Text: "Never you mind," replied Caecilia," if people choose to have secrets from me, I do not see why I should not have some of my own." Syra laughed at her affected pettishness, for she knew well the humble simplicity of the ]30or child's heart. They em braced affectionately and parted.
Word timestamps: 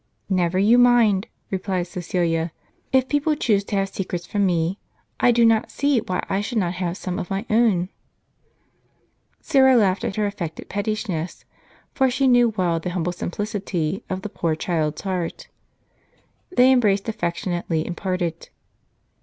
"Never 0.31 0.57
you 0.57 0.79
mind," 0.79 1.27
replied 1.51 1.85
Caecilia," 1.87 2.51
if 2.91 3.07
people 3.07 3.35
choose 3.35 3.63
to 3.65 3.75
have 3.75 3.87
secrets 3.89 4.25
from 4.25 4.47
me, 4.47 4.79
I 5.19 5.31
do 5.31 5.45
not 5.45 5.69
see 5.69 5.99
why 5.99 6.25
I 6.27 6.41
should 6.41 6.57
not 6.57 6.73
have 6.73 6.97
some 6.97 7.19
of 7.19 7.29
my 7.29 7.45
own." 7.51 7.89
Syra 9.41 9.75
laughed 9.75 10.03
at 10.03 10.15
her 10.15 10.25
affected 10.25 10.69
pettishness, 10.69 11.45
for 11.93 12.09
she 12.09 12.25
knew 12.27 12.49
well 12.57 12.79
the 12.79 12.89
humble 12.97 13.11
simplicity 13.11 14.03
of 14.09 14.23
the 14.23 14.29
]30or 14.29 14.57
child's 14.57 15.01
heart. 15.03 15.49
They 16.49 16.71
em 16.71 16.79
braced 16.79 17.07
affectionately 17.07 17.85
and 17.85 17.95
parted. 17.95 18.49